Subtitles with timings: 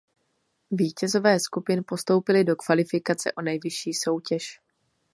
[0.71, 4.61] Vítězové skupin postoupili do kvalifikace o nejvyšší soutěž.